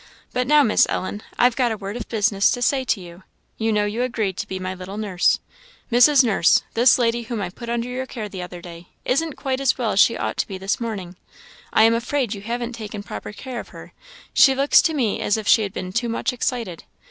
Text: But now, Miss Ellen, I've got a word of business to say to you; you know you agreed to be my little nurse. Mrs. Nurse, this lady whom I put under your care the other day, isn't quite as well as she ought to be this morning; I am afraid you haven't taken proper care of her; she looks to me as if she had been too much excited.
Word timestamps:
But 0.33 0.47
now, 0.47 0.63
Miss 0.63 0.87
Ellen, 0.89 1.21
I've 1.37 1.55
got 1.55 1.71
a 1.71 1.77
word 1.77 1.95
of 1.95 2.09
business 2.09 2.49
to 2.53 2.61
say 2.63 2.83
to 2.85 2.99
you; 2.99 3.21
you 3.59 3.71
know 3.71 3.85
you 3.85 4.01
agreed 4.01 4.35
to 4.37 4.47
be 4.47 4.57
my 4.57 4.73
little 4.73 4.97
nurse. 4.97 5.39
Mrs. 5.91 6.23
Nurse, 6.23 6.63
this 6.73 6.97
lady 6.97 7.21
whom 7.21 7.39
I 7.39 7.51
put 7.51 7.69
under 7.69 7.87
your 7.87 8.07
care 8.07 8.27
the 8.27 8.41
other 8.41 8.63
day, 8.63 8.87
isn't 9.05 9.33
quite 9.35 9.59
as 9.59 9.77
well 9.77 9.91
as 9.91 9.99
she 9.99 10.17
ought 10.17 10.37
to 10.37 10.47
be 10.47 10.57
this 10.57 10.79
morning; 10.81 11.17
I 11.71 11.83
am 11.83 11.93
afraid 11.93 12.33
you 12.33 12.41
haven't 12.41 12.73
taken 12.73 13.03
proper 13.03 13.31
care 13.31 13.59
of 13.59 13.67
her; 13.69 13.93
she 14.33 14.55
looks 14.55 14.81
to 14.81 14.95
me 14.95 15.19
as 15.21 15.37
if 15.37 15.47
she 15.47 15.61
had 15.61 15.71
been 15.71 15.93
too 15.93 16.09
much 16.09 16.33
excited. 16.33 16.83